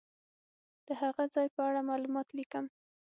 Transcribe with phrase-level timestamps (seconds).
[0.87, 2.65] د هغه ځای په اړه معلومات لیکم.